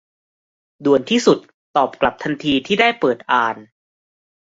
[0.83, 1.39] ด่วนที่สุด
[1.75, 3.55] ตอบกลับทันทีที่ได้เปิดอ่าน